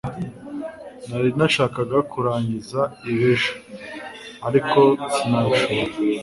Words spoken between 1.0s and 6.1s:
nari nashakaga kurangiza ibi ejo, ariko sinabishobora